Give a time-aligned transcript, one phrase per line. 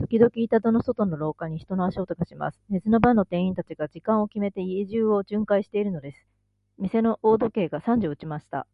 [0.00, 2.58] ときどき、板戸の外の廊下に、人の足音がします。
[2.70, 6.26] 寝ずの番の店員たちが、時間をきめて、家中を巡回じゅんかいしているのです。
[6.78, 8.66] 店の大時計が三時を打ちました。